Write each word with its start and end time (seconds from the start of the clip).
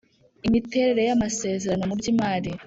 imiterere 0.47 1.01
y 1.07 1.11
amasezerano 1.15 1.83
mu 1.89 1.95
by 1.99 2.07
imari 2.11 2.51